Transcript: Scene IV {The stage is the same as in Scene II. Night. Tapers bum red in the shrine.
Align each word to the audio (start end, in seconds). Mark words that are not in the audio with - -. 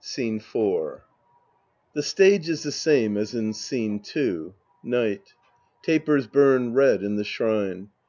Scene 0.00 0.36
IV 0.36 1.00
{The 1.92 2.04
stage 2.04 2.48
is 2.48 2.62
the 2.62 2.70
same 2.70 3.16
as 3.16 3.34
in 3.34 3.52
Scene 3.52 4.00
II. 4.14 4.52
Night. 4.84 5.34
Tapers 5.82 6.28
bum 6.28 6.72
red 6.74 7.02
in 7.02 7.16
the 7.16 7.24
shrine. 7.24 7.88